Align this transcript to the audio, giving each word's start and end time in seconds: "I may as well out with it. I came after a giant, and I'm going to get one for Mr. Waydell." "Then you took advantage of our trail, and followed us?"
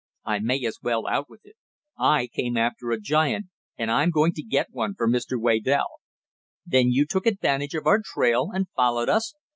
"I 0.25 0.39
may 0.39 0.65
as 0.65 0.79
well 0.81 1.05
out 1.05 1.29
with 1.29 1.41
it. 1.43 1.57
I 1.95 2.25
came 2.25 2.57
after 2.57 2.89
a 2.89 2.99
giant, 2.99 3.49
and 3.77 3.91
I'm 3.91 4.09
going 4.09 4.33
to 4.33 4.41
get 4.41 4.71
one 4.71 4.95
for 4.95 5.07
Mr. 5.07 5.39
Waydell." 5.39 5.89
"Then 6.65 6.89
you 6.91 7.05
took 7.05 7.27
advantage 7.27 7.75
of 7.75 7.85
our 7.85 8.01
trail, 8.03 8.49
and 8.51 8.65
followed 8.75 9.09
us?" 9.09 9.35